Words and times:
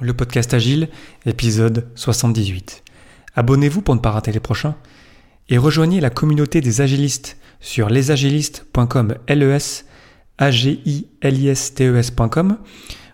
le 0.00 0.12
podcast 0.12 0.52
Agile, 0.52 0.88
épisode 1.24 1.88
78. 1.94 2.84
Abonnez-vous 3.34 3.80
pour 3.80 3.94
ne 3.94 4.00
pas 4.00 4.10
rater 4.10 4.30
les 4.30 4.40
prochains 4.40 4.74
et 5.48 5.56
rejoignez 5.56 6.00
la 6.00 6.10
communauté 6.10 6.60
des 6.60 6.80
agilistes 6.82 7.38
sur 7.60 7.88
lesagilistes.com, 7.88 9.14
les 9.28 9.52
a 10.38 10.48
e. 11.80 12.58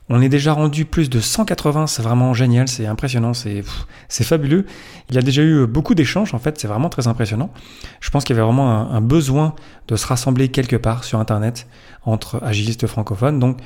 On 0.09 0.21
est 0.21 0.29
déjà 0.29 0.53
rendu 0.53 0.85
plus 0.85 1.09
de 1.09 1.21
180, 1.21 1.87
c'est 1.87 2.03
vraiment 2.03 2.35
génial, 2.35 2.67
c'est 2.67 2.87
impressionnant, 2.87 3.33
c'est 3.33 3.63
c'est 4.09 4.25
fabuleux. 4.25 4.67
Il 5.09 5.15
y 5.15 5.19
a 5.19 5.23
déjà 5.23 5.43
eu 5.43 5.67
beaucoup 5.67 5.95
d'échanges 5.95 6.35
en 6.35 6.41
fait, 6.41 6.61
c'est 6.61 6.67
vraiment 6.67 6.89
très 6.89 7.07
impressionnant. 7.07 7.53
Je 8.01 8.11
pense 8.11 8.25
qu'il 8.25 8.35
y 8.35 8.39
avait 8.39 8.45
vraiment 8.45 8.73
un, 8.73 8.91
un, 8.91 9.01
besoin 9.01 9.55
de 9.87 9.95
se 9.95 10.07
rassembler 10.07 10.49
quelque 10.49 10.77
part 10.77 11.05
sur 11.05 11.21
internet 11.21 11.69
entre 12.05 12.43
agilistes 12.43 12.89
francophones. 12.89 13.39
Donc 13.39 13.59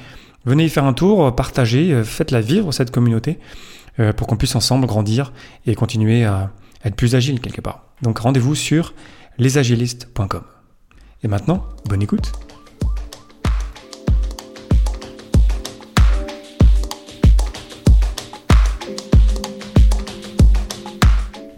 Venez 0.47 0.65
y 0.65 0.69
faire 0.69 0.85
un 0.85 0.93
tour, 0.93 1.35
partagez, 1.35 1.93
euh, 1.93 2.05
faites-la 2.05 2.41
vivre 2.41 2.71
cette 2.71 2.93
communauté 2.93 3.41
euh, 3.99 4.13
pour 4.13 4.29
qu'on 4.29 4.37
puisse 4.37 4.55
ensemble 4.55 4.87
grandir 4.87 5.33
et 5.67 5.75
continuer 5.75 6.25
à 6.25 6.53
être 6.85 6.95
plus 6.95 7.17
agile 7.17 7.41
quelque 7.41 7.61
part. 7.61 7.83
Donc 8.03 8.19
rendez-vous 8.19 8.55
sur 8.55 8.95
lesagilistes.com. 9.39 10.43
Et 11.25 11.29
maintenant, 11.29 11.65
bonne 11.89 12.03
écoute. 12.03 12.31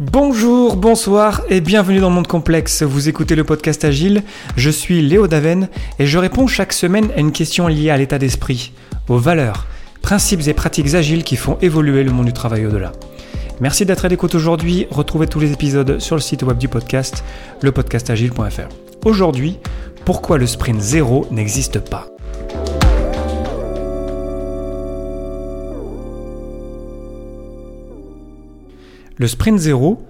Bonjour, 0.00 0.76
bonsoir 0.76 1.42
et 1.48 1.60
bienvenue 1.60 1.98
dans 1.98 2.08
le 2.08 2.14
monde 2.14 2.26
complexe. 2.26 2.82
Vous 2.82 3.08
écoutez 3.08 3.34
le 3.34 3.44
podcast 3.44 3.84
Agile, 3.84 4.22
je 4.56 4.70
suis 4.70 5.02
Léo 5.02 5.26
Daven 5.26 5.68
et 5.98 6.06
je 6.06 6.18
réponds 6.18 6.46
chaque 6.46 6.72
semaine 6.72 7.10
à 7.16 7.20
une 7.20 7.32
question 7.32 7.66
liée 7.66 7.90
à 7.90 7.96
l'état 7.96 8.18
d'esprit, 8.18 8.72
aux 9.08 9.18
valeurs, 9.18 9.66
principes 10.02 10.46
et 10.46 10.54
pratiques 10.54 10.94
agiles 10.94 11.24
qui 11.24 11.36
font 11.36 11.58
évoluer 11.60 12.04
le 12.04 12.12
monde 12.12 12.26
du 12.26 12.32
travail 12.32 12.66
au-delà. 12.66 12.92
Merci 13.60 13.84
d'être 13.84 14.04
à 14.04 14.08
l'écoute 14.08 14.34
aujourd'hui, 14.34 14.86
retrouvez 14.90 15.26
tous 15.26 15.40
les 15.40 15.52
épisodes 15.52 15.98
sur 15.98 16.14
le 16.14 16.20
site 16.20 16.42
web 16.42 16.58
du 16.58 16.68
podcast, 16.68 17.24
lepodcastagile.fr. 17.62 18.68
Aujourd'hui, 19.04 19.58
pourquoi 20.04 20.38
le 20.38 20.46
sprint 20.46 20.80
zéro 20.80 21.26
n'existe 21.30 21.80
pas? 21.80 22.06
Le 29.16 29.26
sprint 29.26 29.58
zéro 29.58 30.06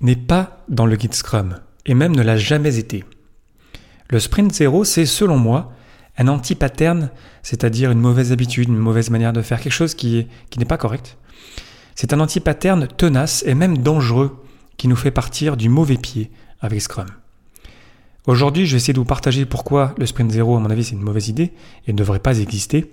n'est 0.00 0.14
pas 0.14 0.64
dans 0.68 0.86
le 0.86 0.94
guide 0.94 1.14
Scrum, 1.14 1.58
et 1.86 1.94
même 1.94 2.14
ne 2.14 2.22
l'a 2.22 2.36
jamais 2.36 2.78
été. 2.78 3.04
Le 4.10 4.20
sprint 4.20 4.54
zéro, 4.54 4.84
c'est 4.84 5.06
selon 5.06 5.36
moi 5.36 5.72
un 6.18 6.28
anti-pattern, 6.28 7.10
c'est-à-dire 7.42 7.90
une 7.90 8.00
mauvaise 8.00 8.32
habitude, 8.32 8.68
une 8.68 8.76
mauvaise 8.76 9.10
manière 9.10 9.32
de 9.32 9.40
faire 9.40 9.60
quelque 9.60 9.72
chose 9.72 9.94
qui, 9.94 10.26
n'est 10.58 10.64
pas 10.64 10.76
correct. 10.76 11.16
C'est 11.94 12.12
un 12.12 12.20
anti-pattern 12.20 12.88
tenace 12.88 13.44
et 13.46 13.54
même 13.54 13.78
dangereux 13.78 14.42
qui 14.76 14.88
nous 14.88 14.96
fait 14.96 15.10
partir 15.10 15.56
du 15.56 15.68
mauvais 15.68 15.96
pied 15.96 16.30
avec 16.60 16.82
Scrum. 16.82 17.06
Aujourd'hui, 18.26 18.66
je 18.66 18.72
vais 18.72 18.76
essayer 18.76 18.92
de 18.92 18.98
vous 18.98 19.06
partager 19.06 19.46
pourquoi 19.46 19.94
le 19.96 20.04
sprint 20.04 20.30
zéro, 20.30 20.56
à 20.56 20.60
mon 20.60 20.68
avis, 20.68 20.84
c'est 20.84 20.94
une 20.94 21.02
mauvaise 21.02 21.28
idée 21.28 21.52
et 21.86 21.92
ne 21.92 21.96
devrait 21.96 22.18
pas 22.18 22.38
exister. 22.38 22.92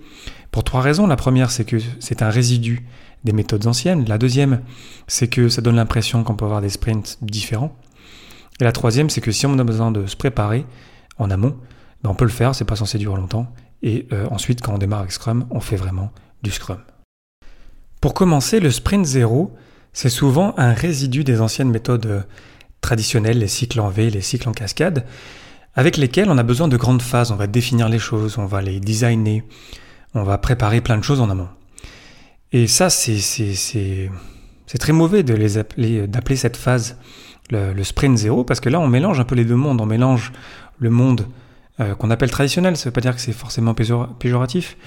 Pour 0.50 0.64
trois 0.64 0.80
raisons. 0.80 1.06
La 1.06 1.16
première, 1.16 1.50
c'est 1.50 1.64
que 1.64 1.76
c'est 2.00 2.22
un 2.22 2.30
résidu 2.30 2.86
des 3.24 3.32
méthodes 3.32 3.66
anciennes. 3.66 4.06
La 4.08 4.16
deuxième, 4.16 4.62
c'est 5.08 5.28
que 5.28 5.48
ça 5.50 5.60
donne 5.60 5.76
l'impression 5.76 6.24
qu'on 6.24 6.36
peut 6.36 6.46
avoir 6.46 6.62
des 6.62 6.70
sprints 6.70 7.18
différents. 7.20 7.76
Et 8.60 8.64
la 8.64 8.72
troisième, 8.72 9.10
c'est 9.10 9.20
que 9.20 9.32
si 9.32 9.44
on 9.44 9.58
a 9.58 9.64
besoin 9.64 9.90
de 9.90 10.06
se 10.06 10.16
préparer 10.16 10.64
en 11.18 11.30
amont, 11.30 11.56
ben 12.02 12.10
on 12.10 12.14
peut 12.14 12.24
le 12.24 12.30
faire, 12.30 12.54
c'est 12.54 12.64
pas 12.64 12.76
censé 12.76 12.98
durer 12.98 13.16
longtemps. 13.16 13.52
Et 13.82 14.06
euh, 14.12 14.26
ensuite, 14.30 14.60
quand 14.60 14.74
on 14.74 14.78
démarre 14.78 15.00
avec 15.00 15.12
Scrum, 15.12 15.46
on 15.50 15.60
fait 15.60 15.76
vraiment 15.76 16.10
du 16.42 16.50
Scrum. 16.50 16.78
Pour 18.00 18.14
commencer, 18.14 18.60
le 18.60 18.70
sprint 18.70 19.04
zéro, 19.04 19.54
c'est 19.92 20.10
souvent 20.10 20.54
un 20.56 20.72
résidu 20.72 21.24
des 21.24 21.40
anciennes 21.40 21.70
méthodes 21.70 22.06
euh, 22.06 22.22
traditionnelles, 22.80 23.38
les 23.38 23.48
cycles 23.48 23.80
en 23.80 23.88
V, 23.88 24.10
les 24.10 24.20
cycles 24.20 24.48
en 24.48 24.52
cascade, 24.52 25.06
avec 25.74 25.96
lesquels 25.96 26.30
on 26.30 26.38
a 26.38 26.42
besoin 26.42 26.68
de 26.68 26.76
grandes 26.76 27.02
phases. 27.02 27.30
On 27.30 27.36
va 27.36 27.46
définir 27.46 27.88
les 27.88 27.98
choses, 27.98 28.38
on 28.38 28.46
va 28.46 28.62
les 28.62 28.80
designer, 28.80 29.42
on 30.14 30.22
va 30.22 30.38
préparer 30.38 30.80
plein 30.80 30.98
de 30.98 31.04
choses 31.04 31.20
en 31.20 31.30
amont. 31.30 31.48
Et 32.52 32.66
ça, 32.66 32.90
c'est 32.90 34.10
très 34.78 34.92
mauvais 34.92 35.22
d'appeler 35.22 36.36
cette 36.36 36.56
phase 36.56 36.96
le, 37.50 37.82
sprint 37.82 38.18
zéro, 38.18 38.44
parce 38.44 38.60
que 38.60 38.68
là, 38.68 38.80
on 38.80 38.88
mélange 38.88 39.20
un 39.20 39.24
peu 39.24 39.34
les 39.34 39.44
deux 39.44 39.56
mondes. 39.56 39.80
On 39.80 39.86
mélange 39.86 40.32
le 40.78 40.90
monde 40.90 41.26
euh, 41.78 41.94
qu'on 41.94 42.10
appelle 42.10 42.30
traditionnel, 42.30 42.76
ça 42.76 42.82
ne 42.82 42.84
veut 42.86 42.92
pas 42.92 43.02
dire 43.02 43.14
que 43.14 43.20
c'est 43.20 43.34
forcément 43.34 43.74
péjoratif, 43.74 44.78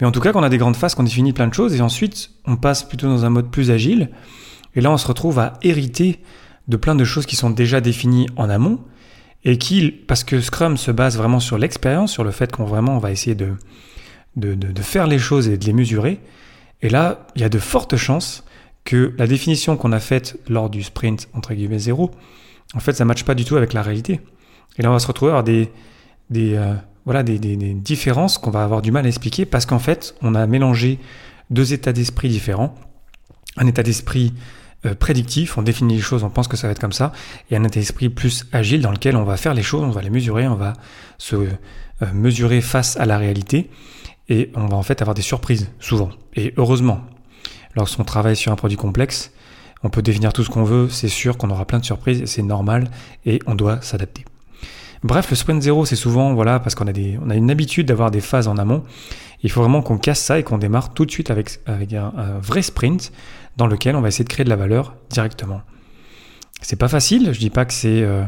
mais 0.00 0.06
en 0.06 0.10
tout 0.10 0.20
cas 0.20 0.32
qu'on 0.32 0.42
a 0.42 0.48
des 0.48 0.56
grandes 0.56 0.76
phases, 0.76 0.94
qu'on 0.94 1.02
définit 1.02 1.34
plein 1.34 1.46
de 1.46 1.52
choses, 1.52 1.74
et 1.74 1.82
ensuite 1.82 2.30
on 2.46 2.56
passe 2.56 2.82
plutôt 2.82 3.08
dans 3.08 3.26
un 3.26 3.30
mode 3.30 3.50
plus 3.50 3.70
agile, 3.70 4.10
et 4.74 4.80
là 4.80 4.90
on 4.90 4.96
se 4.96 5.06
retrouve 5.06 5.38
à 5.38 5.58
hériter 5.62 6.20
de 6.66 6.78
plein 6.78 6.94
de 6.94 7.04
choses 7.04 7.26
qui 7.26 7.36
sont 7.36 7.50
déjà 7.50 7.82
définies 7.82 8.26
en 8.36 8.48
amont, 8.48 8.80
et 9.44 9.58
qui, 9.58 9.90
parce 9.90 10.24
que 10.24 10.40
Scrum 10.40 10.78
se 10.78 10.90
base 10.90 11.18
vraiment 11.18 11.40
sur 11.40 11.58
l'expérience, 11.58 12.10
sur 12.10 12.24
le 12.24 12.30
fait 12.30 12.50
qu'on 12.50 12.64
vraiment 12.64 12.96
on 12.96 13.00
va 13.00 13.10
essayer 13.10 13.34
de, 13.34 13.52
de, 14.36 14.54
de, 14.54 14.82
faire 14.82 15.06
les 15.06 15.18
choses 15.18 15.46
et 15.46 15.58
de 15.58 15.64
les 15.66 15.74
mesurer, 15.74 16.20
et 16.80 16.88
là, 16.88 17.26
il 17.34 17.42
y 17.42 17.44
a 17.44 17.50
de 17.50 17.58
fortes 17.58 17.96
chances 17.96 18.44
que 18.84 19.12
la 19.18 19.26
définition 19.26 19.76
qu'on 19.76 19.92
a 19.92 20.00
faite 20.00 20.38
lors 20.48 20.70
du 20.70 20.82
sprint 20.82 21.28
entre 21.34 21.52
guillemets 21.52 21.78
zéro, 21.78 22.12
en 22.74 22.80
fait, 22.80 22.94
ça 22.94 23.04
ne 23.04 23.08
matche 23.08 23.24
pas 23.24 23.34
du 23.34 23.44
tout 23.44 23.56
avec 23.56 23.74
la 23.74 23.82
réalité. 23.82 24.20
Et 24.78 24.82
là, 24.82 24.90
on 24.90 24.94
va 24.94 25.00
se 25.00 25.06
retrouver 25.06 25.32
à 25.32 25.42
des, 25.42 25.70
des, 26.30 26.54
euh, 26.54 26.74
voilà, 27.04 27.22
des, 27.22 27.38
différences 27.38 28.38
qu'on 28.38 28.50
va 28.50 28.62
avoir 28.64 28.82
du 28.82 28.92
mal 28.92 29.04
à 29.04 29.08
expliquer 29.08 29.44
parce 29.44 29.66
qu'en 29.66 29.78
fait, 29.78 30.14
on 30.22 30.34
a 30.34 30.46
mélangé 30.46 30.98
deux 31.50 31.72
états 31.72 31.92
d'esprit 31.92 32.28
différents. 32.28 32.74
Un 33.56 33.66
état 33.66 33.82
d'esprit 33.82 34.32
euh, 34.86 34.94
prédictif, 34.94 35.58
on 35.58 35.62
définit 35.62 35.96
les 35.96 36.00
choses, 36.00 36.22
on 36.24 36.30
pense 36.30 36.48
que 36.48 36.56
ça 36.56 36.66
va 36.66 36.72
être 36.72 36.78
comme 36.78 36.92
ça, 36.92 37.12
et 37.50 37.56
un 37.56 37.64
état 37.64 37.80
d'esprit 37.80 38.08
plus 38.08 38.46
agile 38.52 38.80
dans 38.80 38.92
lequel 38.92 39.16
on 39.16 39.24
va 39.24 39.36
faire 39.36 39.54
les 39.54 39.62
choses, 39.62 39.82
on 39.82 39.90
va 39.90 40.02
les 40.02 40.10
mesurer, 40.10 40.46
on 40.48 40.54
va 40.54 40.72
se 41.18 41.36
euh, 41.36 41.48
mesurer 42.14 42.60
face 42.60 42.96
à 42.96 43.06
la 43.06 43.18
réalité. 43.18 43.70
Et 44.28 44.52
on 44.54 44.66
va 44.66 44.76
en 44.76 44.82
fait 44.82 45.02
avoir 45.02 45.14
des 45.14 45.22
surprises, 45.22 45.72
souvent. 45.80 46.10
Et 46.36 46.54
heureusement, 46.56 47.00
lorsqu'on 47.74 48.04
travaille 48.04 48.36
sur 48.36 48.52
un 48.52 48.56
produit 48.56 48.78
complexe, 48.78 49.32
on 49.82 49.90
peut 49.90 50.02
définir 50.02 50.32
tout 50.32 50.44
ce 50.44 50.50
qu'on 50.50 50.62
veut, 50.62 50.88
c'est 50.88 51.08
sûr 51.08 51.36
qu'on 51.36 51.50
aura 51.50 51.64
plein 51.64 51.80
de 51.80 51.84
surprises, 51.84 52.24
c'est 52.26 52.42
normal, 52.42 52.90
et 53.26 53.40
on 53.46 53.56
doit 53.56 53.80
s'adapter. 53.82 54.24
Bref, 55.02 55.30
le 55.30 55.36
sprint 55.36 55.62
zéro, 55.62 55.86
c'est 55.86 55.96
souvent, 55.96 56.34
voilà, 56.34 56.60
parce 56.60 56.74
qu'on 56.74 56.86
a, 56.86 56.90
une 57.34 57.50
habitude 57.50 57.86
d'avoir 57.86 58.10
des 58.10 58.20
phases 58.20 58.48
en 58.48 58.58
amont. 58.58 58.84
Il 59.42 59.50
faut 59.50 59.60
vraiment 59.60 59.80
qu'on 59.80 59.96
casse 59.96 60.20
ça 60.20 60.38
et 60.38 60.42
qu'on 60.42 60.58
démarre 60.58 60.92
tout 60.92 61.06
de 61.06 61.10
suite 61.10 61.30
avec, 61.30 61.60
un, 61.66 62.38
vrai 62.42 62.62
sprint 62.62 63.12
dans 63.56 63.66
lequel 63.66 63.96
on 63.96 64.02
va 64.02 64.08
essayer 64.08 64.24
de 64.24 64.28
créer 64.28 64.44
de 64.44 64.50
la 64.50 64.56
valeur 64.56 64.94
directement. 65.08 65.62
C'est 66.60 66.76
pas 66.76 66.88
facile, 66.88 67.32
je 67.32 67.38
dis 67.38 67.48
pas 67.48 67.64
que 67.64 67.72
c'est 67.72 68.02
euh, 68.02 68.22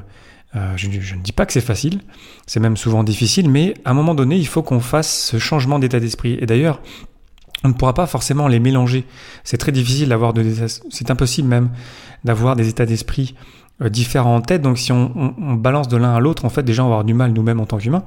euh, 0.54 0.72
je, 0.76 0.86
ne 0.88 1.22
dis 1.22 1.32
pas 1.32 1.46
que 1.46 1.52
c'est 1.52 1.62
facile, 1.62 2.00
c'est 2.46 2.60
même 2.60 2.76
souvent 2.76 3.04
difficile, 3.04 3.48
mais 3.48 3.74
à 3.84 3.90
un 3.90 3.94
moment 3.94 4.14
donné, 4.14 4.36
il 4.36 4.46
faut 4.46 4.62
qu'on 4.62 4.80
fasse 4.80 5.30
ce 5.30 5.38
changement 5.38 5.78
d'état 5.78 5.98
d'esprit. 5.98 6.36
Et 6.40 6.46
d'ailleurs, 6.46 6.80
on 7.64 7.68
ne 7.68 7.72
pourra 7.72 7.94
pas 7.94 8.06
forcément 8.06 8.48
les 8.48 8.60
mélanger. 8.60 9.04
C'est 9.44 9.56
très 9.56 9.72
difficile 9.72 10.08
d'avoir 10.08 10.32
de, 10.32 10.44
c'est 10.90 11.10
impossible 11.10 11.48
même 11.48 11.70
d'avoir 12.24 12.56
des 12.56 12.68
états 12.68 12.86
d'esprit 12.86 13.34
euh, 13.80 13.88
différents 13.88 14.36
en 14.36 14.40
tête. 14.40 14.62
Donc 14.62 14.78
si 14.78 14.92
on, 14.92 15.08
balance 15.54 15.88
de 15.88 15.96
l'un 15.96 16.14
à 16.14 16.20
l'autre, 16.20 16.44
en 16.44 16.50
fait, 16.50 16.62
déjà 16.62 16.84
on 16.84 16.88
va 16.88 16.94
avoir 16.94 17.04
du 17.04 17.14
mal 17.14 17.32
nous-mêmes 17.32 17.60
en 17.60 17.66
tant 17.66 17.78
qu'humains. 17.78 18.04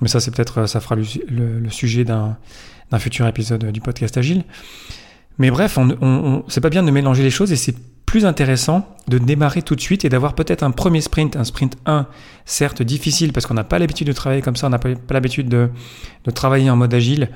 Mais 0.00 0.08
ça, 0.08 0.20
c'est 0.20 0.30
peut-être, 0.30 0.66
ça 0.66 0.80
fera 0.80 0.96
le, 0.96 1.70
sujet 1.70 2.04
d'un, 2.04 2.36
futur 2.98 3.26
épisode 3.26 3.70
du 3.72 3.80
podcast 3.80 4.16
Agile. 4.16 4.44
Mais 5.38 5.50
bref, 5.50 5.78
on, 5.78 5.96
on, 6.00 6.44
c'est 6.48 6.60
pas 6.60 6.70
bien 6.70 6.82
de 6.82 6.90
mélanger 6.90 7.22
les 7.22 7.30
choses 7.30 7.52
et 7.52 7.56
c'est 7.56 7.74
plus 8.16 8.24
intéressant 8.24 8.96
de 9.08 9.18
démarrer 9.18 9.60
tout 9.60 9.74
de 9.74 9.80
suite 9.82 10.06
et 10.06 10.08
d'avoir 10.08 10.34
peut-être 10.34 10.62
un 10.62 10.70
premier 10.70 11.02
sprint, 11.02 11.36
un 11.36 11.44
sprint 11.44 11.76
1, 11.84 12.06
certes 12.46 12.80
difficile 12.80 13.30
parce 13.34 13.44
qu'on 13.44 13.52
n'a 13.52 13.62
pas 13.62 13.78
l'habitude 13.78 14.06
de 14.06 14.14
travailler 14.14 14.40
comme 14.40 14.56
ça, 14.56 14.68
on 14.68 14.70
n'a 14.70 14.78
pas 14.78 14.88
l'habitude 15.10 15.50
de, 15.50 15.68
travailler 16.34 16.70
en 16.70 16.76
mode 16.76 16.94
agile, 16.94 17.28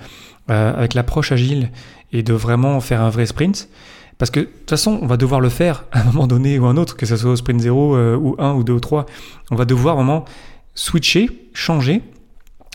euh, 0.48 0.72
avec 0.74 0.94
l'approche 0.94 1.32
agile 1.32 1.70
et 2.14 2.22
de 2.22 2.32
vraiment 2.32 2.80
faire 2.80 3.02
un 3.02 3.10
vrai 3.10 3.26
sprint. 3.26 3.68
Parce 4.16 4.30
que 4.30 4.40
de 4.40 4.46
toute 4.46 4.70
façon, 4.70 4.98
on 5.02 5.06
va 5.06 5.18
devoir 5.18 5.42
le 5.42 5.50
faire 5.50 5.84
à 5.92 6.00
un 6.00 6.04
moment 6.04 6.26
donné 6.26 6.58
ou 6.58 6.64
un 6.64 6.78
autre, 6.78 6.96
que 6.96 7.04
ce 7.04 7.14
soit 7.14 7.32
au 7.32 7.36
sprint 7.36 7.60
0 7.60 7.96
euh, 7.96 8.16
ou 8.16 8.36
1 8.38 8.54
ou 8.54 8.64
2 8.64 8.72
ou 8.72 8.80
3. 8.80 9.04
On 9.50 9.56
va 9.56 9.66
devoir 9.66 9.96
vraiment 9.96 10.24
switcher, 10.74 11.50
changer, 11.52 12.00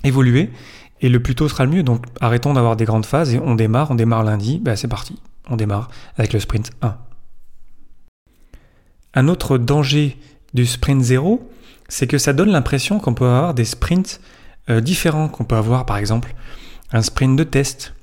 évoluer. 0.04 0.52
Et 1.02 1.10
le 1.10 1.20
plus 1.24 1.34
tôt 1.34 1.50
sera 1.50 1.66
le 1.66 1.72
mieux. 1.72 1.82
Donc 1.82 2.06
arrêtons 2.22 2.54
d'avoir 2.54 2.76
des 2.76 2.86
grandes 2.86 3.08
phases 3.08 3.34
et 3.34 3.40
on 3.44 3.56
démarre, 3.56 3.90
on 3.90 3.96
démarre 3.96 4.24
lundi, 4.24 4.60
ben, 4.60 4.76
c'est 4.76 4.88
parti. 4.88 5.18
On 5.50 5.56
démarre 5.56 5.90
avec 6.18 6.34
le 6.34 6.40
sprint 6.40 6.70
1. 6.84 6.96
Un 9.16 9.30
autre 9.30 9.58
danger 9.58 10.18
du 10.54 10.66
sprint 10.66 11.02
zéro, 11.02 11.50
c'est 11.88 12.06
que 12.06 12.18
ça 12.18 12.34
donne 12.34 12.50
l'impression 12.50 13.00
qu'on 13.00 13.14
peut 13.14 13.26
avoir 13.26 13.54
des 13.54 13.66
sprints 13.66 14.20
euh, 14.70 14.82
différents, 14.82 15.30
qu'on 15.30 15.46
peut 15.46 15.56
avoir 15.56 15.86
par 15.86 15.98
exemple 15.98 16.36
un 16.92 17.02
sprint 17.02 17.38
de 17.38 17.44
test, 17.44 17.94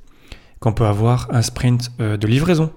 qu'on 0.58 0.72
peut 0.72 0.86
avoir 0.86 1.28
un 1.30 1.42
sprint 1.42 1.90
euh, 2.00 2.16
de 2.16 2.26
livraison, 2.26 2.72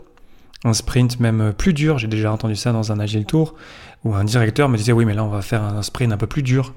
un 0.66 0.74
sprint 0.74 1.20
même 1.20 1.54
plus 1.58 1.74
dur. 1.74 1.98
J'ai 1.98 2.08
déjà 2.08 2.32
entendu 2.32 2.56
ça 2.56 2.72
dans 2.72 2.92
un 2.92 3.00
Agile 3.00 3.26
Tour 3.26 3.56
où 4.04 4.14
un 4.16 4.24
directeur 4.24 4.68
me 4.70 4.78
disait 4.78 4.92
oui 4.92 5.06
mais 5.06 5.14
là 5.14 5.24
on 5.24 5.30
va 5.30 5.42
faire 5.42 5.64
un 5.64 5.81
sprint 5.81 6.12
un 6.12 6.18
peu 6.18 6.28
plus 6.28 6.44
dur, 6.44 6.74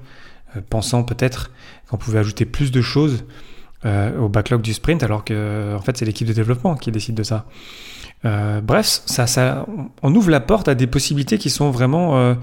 euh, 0.55 0.61
pensant 0.69 1.03
peut-être 1.03 1.51
qu'on 1.89 1.97
pouvait 1.97 2.19
ajouter 2.19 2.45
plus 2.45 2.71
de 2.71 2.81
choses 2.81 3.25
au 3.85 4.29
backlog 4.29 4.61
du 4.61 4.73
sprint, 4.73 5.03
alors 5.03 5.23
que 5.23 5.75
en 5.75 5.81
fait 5.81 5.97
c'est 5.97 6.05
l'équipe 6.05 6.27
de 6.27 6.33
développement 6.33 6.75
qui 6.75 6.91
décide 6.91 7.15
de 7.15 7.23
ça. 7.23 7.45
bref, 8.23 9.01
ça, 9.05 9.27
ça, 9.27 9.65
on 10.01 10.13
ouvre 10.13 10.29
la 10.29 10.39
porte 10.39 10.67
à 10.67 10.75
des 10.75 10.87
possibilités 10.87 11.37
qui 11.37 11.49
sont 11.49 11.71
vraiment 11.71 12.35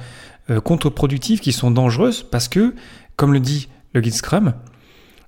contre-productives, 0.64 1.40
qui 1.40 1.52
sont 1.52 1.70
dangereuses, 1.70 2.22
parce 2.22 2.48
que, 2.48 2.74
comme 3.16 3.32
le 3.32 3.40
dit 3.40 3.68
le 3.92 4.00
guide 4.00 4.14
Scrum, 4.14 4.54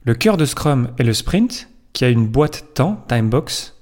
le 0.05 0.15
cœur 0.15 0.37
de 0.37 0.47
Scrum 0.47 0.89
est 0.99 1.05
le 1.05 1.13
sprint, 1.13 1.69
qui 1.93 2.05
a 2.05 2.09
une 2.09 2.27
boîte 2.27 2.75
temps, 2.75 3.05
timebox, 3.09 3.75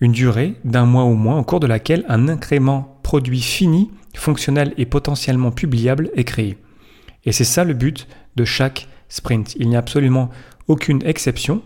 une 0.00 0.12
durée 0.12 0.54
d'un 0.64 0.84
mois 0.84 1.04
au 1.04 1.14
moins, 1.14 1.38
au 1.38 1.44
cours 1.44 1.60
de 1.60 1.66
laquelle 1.66 2.04
un 2.08 2.28
incrément 2.28 3.00
produit 3.02 3.40
fini, 3.40 3.90
fonctionnel 4.14 4.74
et 4.76 4.84
potentiellement 4.84 5.50
publiable 5.50 6.10
est 6.14 6.24
créé. 6.24 6.58
Et 7.24 7.32
c'est 7.32 7.44
ça 7.44 7.64
le 7.64 7.72
but 7.72 8.08
de 8.36 8.44
chaque 8.44 8.88
sprint. 9.08 9.54
Il 9.56 9.68
n'y 9.68 9.76
a 9.76 9.78
absolument 9.78 10.30
aucune 10.68 11.02
exception. 11.04 11.62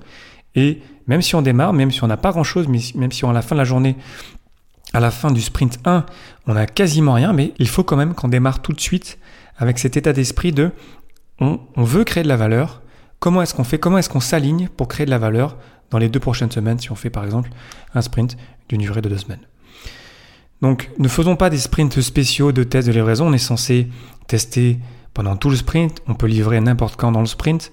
Et 0.55 0.81
même 1.07 1.23
si 1.23 1.35
on 1.35 1.43
démarre, 1.43 1.73
même 1.73 1.91
si 1.91 2.03
on 2.03 2.07
n'a 2.07 2.17
pas 2.17 2.33
grand-chose, 2.33 2.67
même 2.69 3.13
si 3.13 3.25
on, 3.25 3.31
à 3.31 3.33
la 3.33 3.43
fin 3.43 3.55
de 3.55 3.61
la 3.61 3.65
journée, 3.65 3.97
à 4.93 5.01
la 5.01 5.11
fin 5.11 5.31
du 5.31 5.41
sprint 5.41 5.79
1, 5.85 6.07
on 6.47 6.55
n'a 6.55 6.67
quasiment 6.67 7.15
rien, 7.15 7.33
mais 7.33 7.53
il 7.59 7.69
faut 7.69 7.85
quand 7.85 7.97
même 7.97 8.15
qu'on 8.15 8.29
démarre 8.29 8.63
tout 8.63 8.73
de 8.73 8.81
suite 8.81 9.19
avec 9.59 9.79
cet 9.79 9.97
état 9.97 10.13
d'esprit 10.13 10.53
de 10.53 10.71
on, 11.39 11.59
veut 11.77 12.05
créer 12.05 12.23
de 12.23 12.29
la 12.29 12.37
valeur. 12.37 12.83
Comment 13.19 13.43
est-ce 13.43 13.55
qu'on 13.55 13.65
fait 13.65 13.79
Comment 13.79 13.99
est-ce 13.99 14.09
qu'on 14.09 14.21
s'aligne 14.21 14.69
pour 14.75 14.89
créer 14.89 15.05
de 15.05 15.11
la 15.11 15.19
valeur 15.19 15.57
dans 15.91 15.99
les 15.99 16.09
deux 16.09 16.21
prochaines 16.21 16.51
semaines 16.51 16.79
si 16.79 16.91
on 16.91 16.95
fait 16.95 17.11
par 17.11 17.25
exemple 17.25 17.51
un 17.95 18.01
sprint 18.01 18.37
d'une 18.69 18.81
durée 18.81 19.03
de 19.03 19.09
deux 19.09 19.19
semaines? 19.19 19.47
Donc 20.63 20.91
ne 20.99 21.09
faisons 21.09 21.37
pas 21.37 21.51
des 21.51 21.59
sprints 21.59 22.01
spéciaux 22.01 22.53
de 22.53 22.63
tests 22.63 22.89
de 22.89 22.93
livraison, 22.93 23.29
on 23.29 23.33
est 23.33 23.39
censé 23.39 23.89
tester 24.27 24.79
pendant 25.13 25.37
tout 25.37 25.51
le 25.51 25.57
sprint, 25.57 26.01
on 26.09 26.15
peut 26.15 26.27
livrer 26.27 26.61
n'importe 26.61 26.97
quand 26.97 27.13
dans 27.13 27.21
le 27.21 27.27
sprint. 27.27 27.73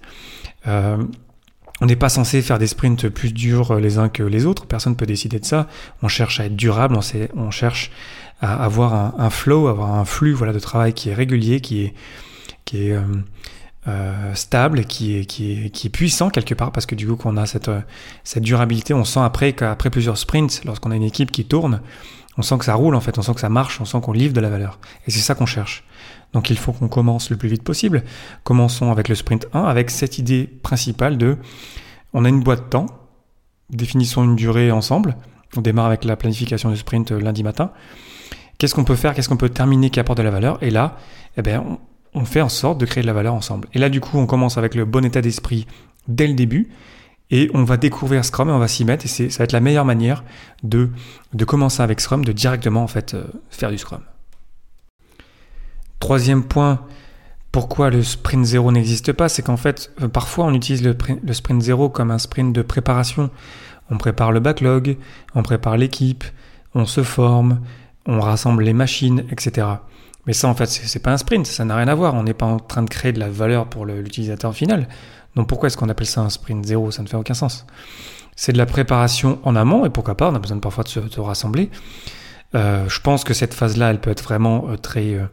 Euh, 0.68 0.98
on 1.82 1.86
n'est 1.86 1.96
pas 1.96 2.10
censé 2.10 2.42
faire 2.42 2.60
des 2.60 2.68
sprints 2.68 3.10
plus 3.10 3.34
durs 3.34 3.76
les 3.76 3.98
uns 3.98 4.08
que 4.08 4.24
les 4.24 4.46
autres, 4.46 4.66
personne 4.66 4.94
ne 4.94 4.98
peut 4.98 5.06
décider 5.06 5.40
de 5.40 5.46
ça. 5.46 5.68
On 6.02 6.08
cherche 6.08 6.40
à 6.40 6.46
être 6.46 6.56
durable, 6.56 6.98
on, 7.36 7.52
cherche 7.52 7.92
à 8.42 8.64
avoir 8.64 9.20
un, 9.20 9.30
flow, 9.30 9.68
avoir 9.68 9.94
un 9.96 10.06
flux 10.06 10.34
voilà, 10.34 10.54
de 10.54 10.60
travail 10.60 10.94
qui 10.94 11.10
est 11.10 11.14
régulier, 11.14 11.62
qui 11.62 11.84
est, 11.84 11.94
euh, 12.94 13.02
euh, 13.88 14.34
stable, 14.36 14.86
qui 14.86 15.18
est, 15.18 15.26
qui, 15.26 15.66
est, 15.66 15.90
puissant 15.90 16.30
quelque 16.30 16.54
part, 16.54 16.72
parce 16.72 16.86
que 16.86 16.96
du 16.96 17.08
coup 17.08 17.16
qu'on 17.16 17.38
a 17.38 17.46
cette, 17.48 17.72
cette 18.24 18.44
durabilité, 18.44 18.94
on 18.94 19.04
sent 19.04 19.20
après 19.20 19.54
qu'après 19.54 19.90
plusieurs 19.90 20.18
sprints, 20.18 20.62
lorsqu'on 20.66 20.92
a 20.92 20.96
une 20.96 21.04
équipe 21.04 21.32
qui 21.32 21.44
tourne, 21.44 21.82
on 22.38 22.42
sent 22.42 22.58
que 22.58 22.66
ça 22.66 22.76
roule 22.76 22.96
en 22.96 23.02
fait, 23.02 23.18
on 23.18 23.22
sent 23.22 23.34
que 23.34 23.40
ça 23.40 23.50
marche, 23.50 23.80
on 23.82 23.86
sent 23.86 24.00
qu'on 24.02 24.12
livre 24.12 24.34
de 24.34 24.42
la 24.42 24.50
valeur. 24.50 24.80
Et 25.08 25.12
c'est 25.12 25.20
ça 25.20 25.36
qu'on 25.36 25.46
cherche. 25.46 25.84
Donc 26.34 26.50
il 26.50 26.58
faut 26.58 26.74
qu'on 26.74 26.88
commence 26.88 27.30
le 27.30 27.38
plus 27.38 27.50
vite 27.50 27.64
possible. 27.64 28.04
Commençons 28.44 28.92
avec 28.92 29.08
le 29.10 29.16
sprint 29.16 29.48
1, 29.54 29.64
avec 29.64 29.90
cette 29.90 30.18
idée 30.18 30.46
principale 30.46 31.18
de 31.18 31.38
on 32.14 32.26
a 32.26 32.30
une 32.30 32.42
boîte 32.42 32.66
de 32.66 32.70
temps, 32.70 32.86
définissons 33.70 34.24
une 34.24 34.36
durée 34.36 34.72
ensemble. 34.72 35.16
On 35.56 35.62
démarre 35.62 35.86
avec 35.86 36.04
la 36.04 36.16
planification 36.16 36.70
du 36.70 36.78
sprint 36.78 37.12
euh, 37.12 37.20
lundi 37.20 37.44
matin. 37.44 37.72
Qu'est-ce 38.58 38.74
qu'on 38.74 38.84
peut 38.84 38.96
faire, 38.96 39.14
qu'est-ce 39.14 39.30
qu'on 39.30 39.38
peut 39.38 39.50
terminer 39.50 39.90
qui 39.90 40.00
apporte 40.00 40.18
de 40.18 40.24
la 40.24 40.32
valeur? 40.32 40.62
Et 40.62 40.72
là, 40.72 40.98
eh 41.38 41.42
bien, 41.44 41.64
on, 41.68 41.80
on 42.22 42.26
fait 42.26 42.42
en 42.42 42.50
sorte 42.50 42.80
de 42.80 42.86
créer 42.86 43.02
de 43.02 43.08
la 43.08 43.14
valeur 43.14 43.34
ensemble. 43.34 43.68
Et 43.74 43.80
là, 43.80 43.90
du 43.90 44.00
coup, 44.00 44.18
on 44.18 44.26
commence 44.26 44.58
avec 44.58 44.74
le 44.76 44.86
bon 44.86 45.06
état 45.06 45.22
d'esprit 45.22 45.68
dès 46.08 46.28
le 46.28 46.34
début 46.34 46.70
et 47.32 47.50
on 47.54 47.64
va 47.64 47.78
découvrir 47.78 48.24
Scrum 48.26 48.50
et 48.50 48.52
on 48.52 48.60
va 48.60 48.68
s'y 48.68 48.86
mettre 48.86 49.06
et 49.06 49.08
ça 49.08 49.38
va 49.38 49.44
être 49.44 49.52
la 49.52 49.60
meilleure 49.60 49.86
manière 49.86 50.24
de, 50.64 50.90
commencer 51.46 51.82
avec 51.82 52.00
Scrum, 52.00 52.24
de 52.24 52.32
directement 52.32 52.86
euh, 52.96 53.24
faire 53.50 53.72
du 53.72 53.78
Scrum. 53.78 54.02
Troisième 56.00 56.44
point, 56.44 56.82
pourquoi 57.52 57.90
le 57.90 58.04
sprint 58.04 58.46
zéro 58.46 58.72
n'existe 58.72 59.14
pas, 59.14 59.30
c'est 59.30 59.42
qu'en 59.42 59.58
fait 59.58 59.92
euh, 60.02 60.08
parfois 60.08 60.46
on 60.46 60.54
utilise 60.54 60.84
le, 60.84 60.96
sprint 61.34 61.62
zéro 61.62 61.90
comme 61.90 62.12
un 62.12 62.20
sprint 62.20 62.54
de 62.54 62.62
préparation. 62.62 63.30
On 63.90 63.98
prépare 63.98 64.32
le 64.32 64.40
backlog, 64.40 64.98
on 65.36 65.44
prépare 65.44 65.78
l'équipe, 65.78 66.24
on 66.74 66.86
se 66.86 67.04
forme, 67.04 67.60
on 68.06 68.20
rassemble 68.20 68.64
les 68.64 68.74
machines, 68.74 69.26
etc. 69.30 69.68
Mais 70.26 70.34
ça, 70.34 70.48
en 70.48 70.56
fait, 70.56 70.68
c'est 70.68 71.00
pas 71.00 71.12
un 71.12 71.18
sprint, 71.18 71.46
ça 71.46 71.66
n'a 71.66 71.76
rien 71.76 71.88
à 71.88 71.96
voir. 71.96 72.14
On 72.14 72.24
n'est 72.24 72.34
pas 72.34 72.46
en 72.46 72.60
train 72.60 72.84
de 72.84 72.90
créer 72.90 73.12
de 73.12 73.20
la 73.20 73.30
valeur 73.30 73.68
pour 73.68 73.86
l'utilisateur 73.86 74.56
final. 74.56 74.88
Donc 75.36 75.48
pourquoi 75.48 75.68
est-ce 75.68 75.78
qu'on 75.78 75.90
appelle 75.90 76.08
ça 76.08 76.22
un 76.22 76.30
sprint 76.30 76.66
zéro? 76.66 76.92
Ça 76.92 77.02
ne 77.02 77.08
fait 77.08 77.18
aucun 77.18 77.34
sens. 77.34 77.66
C'est 78.36 78.54
de 78.54 78.58
la 78.58 78.66
préparation 78.66 79.40
en 79.44 79.56
amont, 79.56 79.86
et 79.86 79.90
pourquoi 79.90 80.16
pas, 80.16 80.30
on 80.30 80.36
a 80.36 80.40
besoin 80.40 80.58
parfois 80.60 80.84
de 80.84 80.90
se, 80.90 81.20
rassembler. 81.20 81.70
Euh, 82.56 82.88
je 82.88 83.00
pense 83.00 83.24
que 83.24 83.34
cette 83.34 83.54
phase-là, 83.54 83.92
elle 83.92 84.00
peut 84.00 84.12
être 84.12 84.24
vraiment 84.24 84.66
euh, 84.70 84.78
très, 84.78 85.14
euh, 85.14 85.26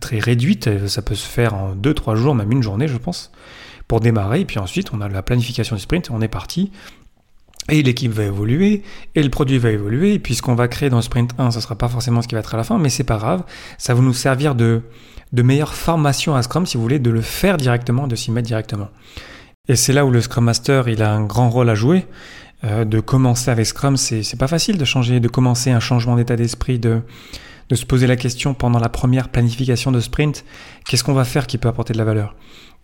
très 0.00 0.18
réduite. 0.18 0.88
Ça 0.88 1.02
peut 1.02 1.14
se 1.14 1.26
faire 1.26 1.54
en 1.54 1.74
2-3 1.74 2.16
jours, 2.16 2.34
même 2.34 2.50
une 2.52 2.62
journée, 2.62 2.88
je 2.88 2.96
pense, 2.96 3.32
pour 3.88 4.00
démarrer. 4.00 4.40
Et 4.40 4.44
puis 4.44 4.58
ensuite, 4.58 4.92
on 4.92 5.00
a 5.00 5.08
la 5.08 5.22
planification 5.22 5.76
du 5.76 5.82
sprint, 5.82 6.10
on 6.10 6.20
est 6.20 6.28
parti. 6.28 6.72
Et 7.68 7.82
l'équipe 7.82 8.12
va 8.12 8.24
évoluer, 8.24 8.82
et 9.14 9.22
le 9.22 9.30
produit 9.30 9.58
va 9.58 9.70
évoluer, 9.70 10.14
et 10.14 10.18
puis 10.18 10.34
ce 10.34 10.42
qu'on 10.42 10.54
va 10.54 10.68
créer 10.68 10.88
dans 10.88 10.96
le 10.96 11.02
sprint 11.02 11.32
1, 11.38 11.50
ça 11.50 11.60
sera 11.60 11.74
pas 11.74 11.88
forcément 11.88 12.22
ce 12.22 12.28
qui 12.28 12.34
va 12.34 12.40
être 12.40 12.54
à 12.54 12.56
la 12.56 12.64
fin, 12.64 12.78
mais 12.78 12.88
c'est 12.88 13.04
pas 13.04 13.16
grave, 13.16 13.42
ça 13.76 13.92
va 13.92 14.00
nous 14.00 14.14
servir 14.14 14.54
de, 14.54 14.82
de 15.32 15.42
meilleure 15.42 15.74
formation 15.74 16.36
à 16.36 16.42
Scrum, 16.42 16.64
si 16.64 16.76
vous 16.76 16.82
voulez, 16.82 17.00
de 17.00 17.10
le 17.10 17.22
faire 17.22 17.56
directement, 17.56 18.06
de 18.06 18.14
s'y 18.14 18.30
mettre 18.30 18.46
directement. 18.46 18.88
Et 19.68 19.74
c'est 19.74 19.92
là 19.92 20.06
où 20.06 20.10
le 20.12 20.20
Scrum 20.20 20.44
Master, 20.44 20.88
il 20.88 21.02
a 21.02 21.12
un 21.12 21.24
grand 21.24 21.50
rôle 21.50 21.68
à 21.68 21.74
jouer, 21.74 22.06
euh, 22.64 22.84
de 22.84 23.00
commencer 23.00 23.50
avec 23.50 23.66
Scrum, 23.66 23.96
c'est 23.96 24.38
pas 24.38 24.46
facile 24.46 24.78
de 24.78 24.84
changer, 24.84 25.18
de 25.18 25.28
commencer 25.28 25.70
un 25.72 25.80
changement 25.80 26.14
d'état 26.14 26.36
d'esprit, 26.36 26.78
de, 26.78 27.02
de 27.68 27.74
se 27.74 27.84
poser 27.84 28.06
la 28.06 28.16
question 28.16 28.54
pendant 28.54 28.78
la 28.78 28.88
première 28.88 29.28
planification 29.28 29.90
de 29.92 30.00
sprint, 30.00 30.44
qu'est-ce 30.86 31.02
qu'on 31.02 31.14
va 31.14 31.24
faire 31.24 31.46
qui 31.46 31.58
peut 31.58 31.68
apporter 31.68 31.92
de 31.92 31.98
la 31.98 32.04
valeur? 32.04 32.34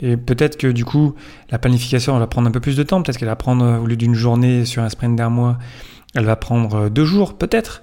Et 0.00 0.16
peut-être 0.16 0.56
que 0.56 0.66
du 0.66 0.84
coup, 0.84 1.14
la 1.50 1.58
planification, 1.58 2.18
va 2.18 2.26
prendre 2.26 2.48
un 2.48 2.50
peu 2.50 2.60
plus 2.60 2.76
de 2.76 2.82
temps. 2.82 3.02
Peut-être 3.02 3.18
qu'elle 3.18 3.28
va 3.28 3.36
prendre, 3.36 3.80
au 3.80 3.86
lieu 3.86 3.96
d'une 3.96 4.14
journée 4.14 4.64
sur 4.64 4.82
un 4.82 4.88
sprint 4.88 5.16
d'un 5.16 5.28
mois, 5.28 5.58
elle 6.14 6.24
va 6.24 6.36
prendre 6.36 6.74
euh, 6.74 6.88
deux 6.90 7.04
jours, 7.04 7.34
peut-être. 7.34 7.82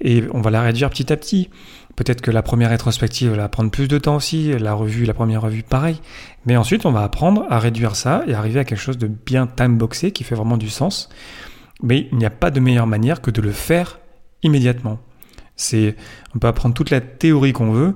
Et 0.00 0.24
on 0.32 0.40
va 0.40 0.50
la 0.50 0.62
réduire 0.62 0.90
petit 0.90 1.12
à 1.12 1.16
petit. 1.16 1.50
Peut-être 1.94 2.22
que 2.22 2.30
la 2.30 2.42
première 2.42 2.70
rétrospective 2.70 3.32
va 3.32 3.48
prendre 3.48 3.70
plus 3.70 3.86
de 3.86 3.98
temps 3.98 4.16
aussi. 4.16 4.52
La 4.58 4.72
revue, 4.72 5.04
la 5.04 5.14
première 5.14 5.42
revue, 5.42 5.62
pareil. 5.62 6.00
Mais 6.46 6.56
ensuite, 6.56 6.86
on 6.86 6.92
va 6.92 7.02
apprendre 7.02 7.44
à 7.50 7.58
réduire 7.58 7.96
ça 7.96 8.22
et 8.26 8.34
arriver 8.34 8.60
à 8.60 8.64
quelque 8.64 8.78
chose 8.78 8.98
de 8.98 9.06
bien 9.06 9.46
time-boxé 9.46 10.10
qui 10.10 10.24
fait 10.24 10.34
vraiment 10.34 10.56
du 10.56 10.70
sens. 10.70 11.10
Mais 11.82 12.08
il 12.10 12.18
n'y 12.18 12.24
a 12.24 12.30
pas 12.30 12.50
de 12.50 12.60
meilleure 12.60 12.86
manière 12.86 13.20
que 13.20 13.30
de 13.30 13.42
le 13.42 13.52
faire 13.52 14.00
immédiatement. 14.42 14.98
C'est, 15.60 15.96
on 16.34 16.38
peut 16.38 16.48
apprendre 16.48 16.74
toute 16.74 16.90
la 16.90 17.00
théorie 17.00 17.52
qu'on 17.52 17.70
veut, 17.70 17.94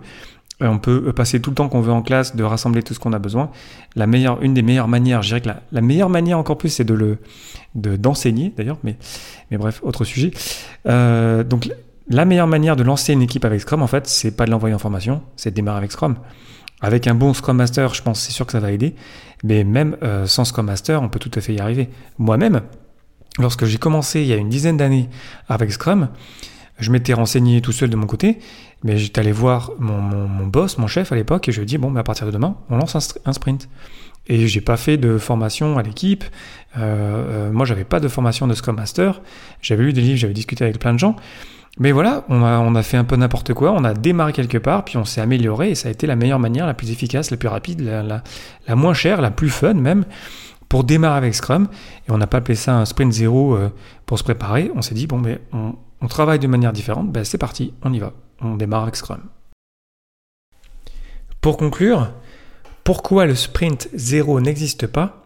on 0.60 0.78
peut 0.78 1.12
passer 1.12 1.40
tout 1.40 1.50
le 1.50 1.56
temps 1.56 1.68
qu'on 1.68 1.80
veut 1.80 1.92
en 1.92 2.02
classe, 2.02 2.36
de 2.36 2.44
rassembler 2.44 2.82
tout 2.82 2.94
ce 2.94 3.00
qu'on 3.00 3.12
a 3.12 3.18
besoin. 3.18 3.50
La 3.96 4.06
meilleure, 4.06 4.42
une 4.42 4.54
des 4.54 4.62
meilleures 4.62 4.88
manières, 4.88 5.22
je 5.22 5.28
dirais 5.28 5.40
que 5.40 5.48
la, 5.48 5.80
meilleure 5.80 6.10
manière 6.10 6.38
encore 6.38 6.58
plus, 6.58 6.68
c'est 6.68 6.84
de 6.84 6.94
le, 6.94 7.18
d'enseigner 7.74 8.52
d'ailleurs, 8.56 8.78
mais, 8.84 8.96
mais 9.50 9.56
bref, 9.56 9.80
autre 9.82 10.04
sujet. 10.04 10.30
Euh, 10.86 11.42
donc, 11.42 11.70
la 12.08 12.24
meilleure 12.24 12.46
manière 12.46 12.76
de 12.76 12.82
lancer 12.82 13.12
une 13.12 13.22
équipe 13.22 13.44
avec 13.44 13.60
Scrum, 13.60 13.82
en 13.82 13.86
fait, 13.86 14.06
c'est 14.06 14.36
pas 14.36 14.46
de 14.46 14.50
l'envoyer 14.50 14.74
en 14.74 14.78
formation, 14.78 15.22
c'est 15.36 15.50
de 15.50 15.56
démarrer 15.56 15.78
avec 15.78 15.92
Scrum. 15.92 16.16
Avec 16.80 17.06
un 17.06 17.14
bon 17.14 17.32
Scrum 17.32 17.56
Master, 17.56 17.94
je 17.94 18.02
pense, 18.02 18.20
c'est 18.20 18.32
sûr 18.32 18.46
que 18.46 18.52
ça 18.52 18.60
va 18.60 18.70
aider. 18.70 18.94
Mais 19.42 19.64
même 19.64 19.96
euh, 20.02 20.26
sans 20.26 20.44
Scrum 20.44 20.66
Master, 20.66 21.02
on 21.02 21.08
peut 21.08 21.18
tout 21.18 21.30
à 21.34 21.40
fait 21.40 21.54
y 21.54 21.60
arriver. 21.60 21.88
Moi-même, 22.18 22.60
lorsque 23.38 23.64
j'ai 23.64 23.78
commencé 23.78 24.20
il 24.20 24.26
y 24.26 24.32
a 24.32 24.36
une 24.36 24.48
dizaine 24.48 24.76
d'années 24.76 25.08
avec 25.48 25.72
Scrum, 25.72 26.08
je 26.78 26.90
m'étais 26.90 27.12
renseigné 27.12 27.60
tout 27.60 27.72
seul 27.72 27.90
de 27.90 27.96
mon 27.96 28.06
côté, 28.06 28.38
mais 28.82 28.98
j'étais 28.98 29.20
allé 29.20 29.32
voir 29.32 29.70
mon, 29.78 30.46
boss, 30.46 30.78
mon 30.78 30.86
chef 30.86 31.12
à 31.12 31.16
l'époque, 31.16 31.48
et 31.48 31.52
je 31.52 31.58
lui 31.58 31.64
ai 31.64 31.66
dit, 31.66 31.78
bon, 31.78 31.90
bah, 31.90 32.00
à 32.00 32.02
partir 32.04 32.26
de 32.26 32.30
demain, 32.30 32.56
on 32.70 32.76
lance 32.76 32.96
un, 33.24 33.32
sprint. 33.32 33.68
Et 34.26 34.46
j'ai 34.48 34.60
pas 34.60 34.76
fait 34.76 34.96
de 34.96 35.18
formation 35.18 35.78
à 35.78 35.82
l'équipe. 35.82 36.24
Euh, 36.76 36.80
euh, 37.48 37.52
moi, 37.52 37.66
j'avais 37.66 37.84
pas 37.84 38.00
de 38.00 38.08
formation 38.08 38.46
de 38.46 38.54
Scrum 38.54 38.76
Master. 38.76 39.20
J'avais 39.60 39.84
lu 39.84 39.92
des 39.92 40.00
livres, 40.00 40.18
j'avais 40.18 40.32
discuté 40.32 40.64
avec 40.64 40.78
plein 40.78 40.94
de 40.94 40.98
gens. 40.98 41.16
Mais 41.78 41.90
voilà, 41.90 42.24
on 42.28 42.74
a, 42.74 42.82
fait 42.82 42.96
un 42.96 43.04
peu 43.04 43.16
n'importe 43.16 43.52
quoi. 43.52 43.72
On 43.72 43.82
a 43.84 43.94
démarré 43.94 44.32
quelque 44.32 44.58
part, 44.58 44.84
puis 44.84 44.96
on 44.96 45.04
s'est 45.04 45.20
amélioré, 45.20 45.70
et 45.70 45.74
ça 45.74 45.88
a 45.88 45.90
été 45.90 46.06
la 46.06 46.14
meilleure 46.14 46.38
manière, 46.38 46.66
la 46.66 46.74
plus 46.74 46.90
efficace, 46.90 47.32
la 47.32 47.36
plus 47.36 47.48
rapide, 47.48 47.80
la, 47.80 48.02
la, 48.02 48.76
moins 48.76 48.94
chère, 48.94 49.20
la 49.20 49.32
plus 49.32 49.50
fun 49.50 49.74
même, 49.74 50.04
pour 50.68 50.84
démarrer 50.84 51.18
avec 51.18 51.34
Scrum. 51.34 51.66
Et 52.08 52.12
on 52.12 52.18
n'a 52.18 52.28
pas 52.28 52.38
appelé 52.38 52.54
ça 52.54 52.76
un 52.76 52.84
sprint 52.84 53.12
zéro 53.12 53.56
euh, 53.56 53.70
pour 54.06 54.18
se 54.20 54.24
préparer. 54.24 54.70
On 54.76 54.82
s'est 54.82 54.94
dit, 54.94 55.08
bon, 55.08 55.18
mais 55.18 55.40
on, 55.52 55.74
on 56.04 56.06
travaille 56.06 56.38
de 56.38 56.46
manière 56.46 56.74
différente, 56.74 57.10
ben 57.10 57.24
c'est 57.24 57.38
parti, 57.38 57.72
on 57.82 57.90
y 57.90 57.98
va. 57.98 58.12
On 58.42 58.56
démarre 58.56 58.82
avec 58.82 58.94
Scrum. 58.94 59.22
Pour 61.40 61.56
conclure, 61.56 62.12
pourquoi 62.84 63.24
le 63.24 63.34
sprint 63.34 63.88
0 63.94 64.42
n'existe 64.42 64.86
pas? 64.86 65.24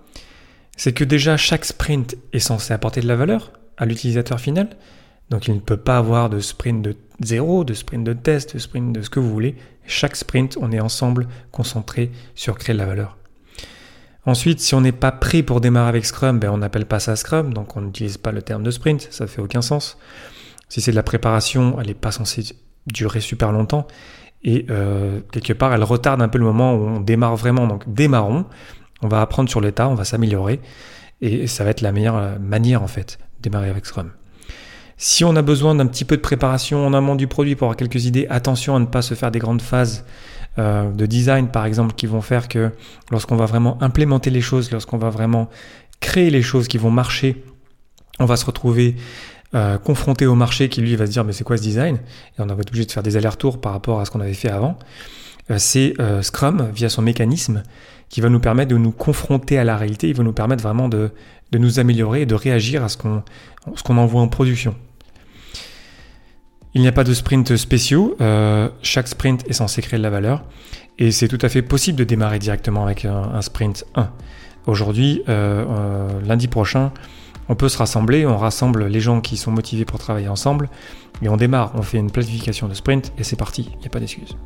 C'est 0.77 0.93
que 0.93 1.03
déjà 1.03 1.37
chaque 1.37 1.65
sprint 1.65 2.17
est 2.33 2.39
censé 2.39 2.73
apporter 2.73 3.01
de 3.01 3.09
la 3.09 3.17
valeur 3.17 3.51
à 3.77 3.87
l'utilisateur 3.87 4.39
final. 4.39 4.69
Donc 5.31 5.49
il 5.49 5.55
ne 5.55 5.59
peut 5.59 5.77
pas 5.77 5.99
avoir 5.99 6.31
de 6.31 6.39
sprint 6.39 6.81
de 6.81 6.97
0, 7.23 7.65
de 7.65 7.75
sprint 7.75 8.05
de 8.05 8.13
test, 8.13 8.55
de 8.55 8.61
sprint 8.61 8.93
de 8.93 9.03
ce 9.03 9.11
que 9.11 9.19
vous 9.19 9.31
voulez. 9.31 9.57
Chaque 9.85 10.15
sprint, 10.15 10.57
on 10.61 10.71
est 10.71 10.79
ensemble 10.79 11.27
concentré 11.51 12.13
sur 12.37 12.57
créer 12.57 12.75
de 12.75 12.79
la 12.79 12.87
valeur. 12.87 13.17
Ensuite, 14.27 14.61
si 14.61 14.77
on 14.77 14.81
n'est 14.81 14.93
pas 14.93 15.11
prêt 15.11 15.43
pour 15.43 15.61
démarrer 15.61 15.89
avec 15.89 16.07
Scrum, 16.07 16.39
ben 16.39 16.51
on 16.51 16.59
n'appelle 16.59 16.87
pas 16.87 17.01
ça 17.01 17.17
Scrum, 17.17 17.53
donc 17.53 17.77
on 17.77 17.81
n'utilise 17.81 18.19
pas 18.19 18.31
le 18.31 18.43
terme 18.43 18.63
de 18.63 18.71
sprint, 18.71 19.09
ça 19.11 19.27
fait 19.27 19.41
aucun 19.41 19.63
sens. 19.63 19.99
Si 20.69 20.81
c'est 20.81 20.91
de 20.91 20.97
la 20.97 21.03
préparation, 21.03 21.79
elle 21.81 21.87
n'est 21.87 21.95
pas 21.95 22.13
censée 22.13 22.45
durer 22.87 23.21
super 23.21 23.53
longtemps. 23.53 23.87
Et 24.45 24.67
euh, 24.71 25.21
quelque 25.33 25.53
part, 25.53 25.73
elle 25.75 25.83
retarde 25.83 26.23
un 26.23 26.29
peu 26.29 26.39
le 26.39 26.45
moment 26.45 26.75
où 26.75 26.87
on 26.87 27.01
démarre 27.01 27.37
vraiment. 27.37 27.67
Donc 27.67 27.93
démarrons, 27.93 28.47
on 29.03 29.09
va 29.09 29.21
apprendre 29.21 29.49
sur 29.49 29.61
l'état, 29.61 29.89
on 29.89 29.95
va 29.95 30.05
s'améliorer. 30.05 30.61
Et 31.21 31.47
ça 31.47 31.65
va 31.65 31.71
être 31.71 31.81
la 31.81 31.93
meilleure 31.93 32.39
manière 32.39 32.83
en 32.83 32.87
fait 32.87 33.19
de 33.39 33.43
démarrer 33.43 33.71
avec 33.71 33.87
Scrum. 33.87 34.13
Si 35.01 35.25
on 35.25 35.37
a 35.37 35.43
besoin 35.43 35.77
d'un 35.77 35.87
petit 35.87 36.05
peu 36.05 36.17
de 36.17 36.23
préparation 36.23 36.85
en 36.85 36.93
amont 36.93 37.15
du 37.15 37.29
produit 37.29 37.55
pour 37.55 37.67
avoir 37.67 37.77
quelques 37.77 38.07
idées, 38.07 38.27
attention 38.31 38.75
à 38.75 38.81
ne 38.81 38.85
pas 38.85 39.01
se 39.01 39.15
faire 39.15 39.31
des 39.31 39.39
grandes 39.39 39.63
phases 39.63 40.05
euh, 40.59 40.91
de 40.91 41.07
design 41.07 41.49
par 41.49 41.67
exemple 41.67 41.95
qui 41.95 42.07
vont 42.07 42.21
faire 42.21 42.49
que 42.49 42.73
lorsqu'on 43.13 43.37
va 43.37 43.47
vraiment 43.47 43.81
implémenter 43.81 44.31
les 44.31 44.41
choses, 44.41 44.73
lorsqu'on 44.73 44.99
va 44.99 45.09
vraiment 45.09 45.49
créer 46.01 46.31
les 46.31 46.43
choses 46.43 46.67
qui 46.67 46.79
vont 46.79 46.91
marcher, 46.91 47.45
on 48.19 48.25
va 48.25 48.37
se 48.37 48.45
retrouver 48.45 48.97
euh, 49.55 49.79
confronté 49.79 50.27
au 50.27 50.35
marché 50.35 50.69
qui 50.69 50.81
lui 50.81 50.95
va 50.97 51.07
se 51.07 51.13
dire 51.13 51.25
mais 51.25 51.33
c'est 51.33 51.45
quoi 51.45 51.57
ce 51.57 51.63
design? 51.63 51.97
Et 52.39 52.43
on 52.43 52.47
va 52.47 52.55
être 52.55 52.69
obligé 52.69 52.85
de 52.85 52.93
faire 52.93 53.03
des 53.03 53.17
allers-retours 53.17 53.61
par 53.61 53.73
rapport 53.73 54.01
à 54.01 54.05
ce 54.05 54.11
qu'on 54.11 54.21
avait 54.21 54.35
fait 54.35 54.51
avant. 54.51 54.79
Euh, 55.51 55.57
c'est 55.59 55.95
Scrum 56.23 56.71
via 56.75 56.89
son 56.89 57.03
mécanisme 57.03 57.63
qui 58.09 58.21
va 58.21 58.29
nous 58.29 58.41
permettre 58.41 58.71
de 58.71 58.77
nous 58.77 58.93
confronter 58.93 59.59
à 59.59 59.65
la 59.65 59.77
réalité, 59.77 60.09
il 60.09 60.15
va 60.15 60.25
nous 60.25 60.33
permettre 60.33 60.63
vraiment 60.63 60.89
de, 60.89 61.11
nous 61.53 61.79
améliorer 61.79 62.23
et 62.23 62.27
de 62.27 62.35
réagir 62.35 62.83
à 62.85 62.89
ce 62.89 62.97
qu'on 62.97 63.23
qu'on 63.85 63.99
envoie 63.99 64.23
en 64.23 64.29
production. 64.29 64.75
Il 66.75 66.81
n'y 66.81 66.89
a 66.89 66.93
pas 66.93 67.05
de 67.05 67.13
sprint 67.13 67.57
spéciaux, 67.57 68.17
euh, 68.21 68.69
chaque 68.83 69.09
sprint 69.09 69.49
est 69.49 69.53
censé 69.53 69.83
créer 69.83 69.99
de 69.99 70.03
la 70.03 70.11
valeur 70.11 70.45
et 70.99 71.11
c'est 71.11 71.29
tout 71.29 71.39
à 71.43 71.49
fait 71.49 71.63
possible 71.63 71.99
de 71.99 72.05
démarrer 72.05 72.39
directement 72.39 72.85
avec 72.85 73.05
un, 73.05 73.41
sprint 73.43 73.85
1. 73.95 74.11
Aujourd'hui, 74.67 75.23
euh, 75.29 75.65
euh, 75.69 76.21
lundi 76.27 76.49
prochain, 76.49 76.93
on 77.49 77.55
peut 77.55 77.69
se 77.69 77.79
rassembler, 77.79 78.27
on 78.27 78.37
rassemble 78.37 78.87
les 78.87 79.01
gens 79.01 79.21
qui 79.21 79.37
sont 79.37 79.51
motivés 79.51 79.85
pour 79.85 79.99
travailler 79.99 80.29
ensemble 80.29 80.69
et 81.23 81.29
on 81.29 81.37
démarre, 81.37 81.73
on 81.75 81.83
fait 81.83 81.99
une 81.99 82.11
planification 82.11 82.69
de 82.69 82.75
sprint 82.75 83.13
et 83.19 83.25
c'est 83.25 83.37
parti, 83.37 83.71
il 83.75 83.81
n'y 83.81 83.87
a 83.87 83.91
pas 83.91 84.01
d'excuse. 84.01 84.37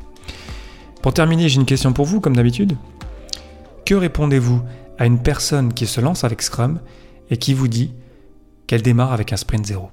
Pour 1.01 1.13
terminer, 1.13 1.49
j'ai 1.49 1.59
une 1.59 1.65
question 1.65 1.91
pour 1.91 2.05
vous, 2.05 2.21
comme 2.21 2.35
d'habitude. 2.35 2.77
Que 3.85 3.93
répondez-vous 3.93 4.61
à 4.97 5.05
une 5.05 5.19
personne 5.19 5.73
qui 5.73 5.85
se 5.85 5.99
lance 5.99 6.23
avec 6.23 6.41
Scrum 6.41 6.79
et 7.29 7.35
qui 7.35 7.53
vous 7.53 7.67
dit 7.67 7.93
qu'elle 8.67 8.81
démarre 8.81 9.11
avec 9.11 9.33
un 9.33 9.37
sprint 9.37 9.65
zéro? 9.65 9.89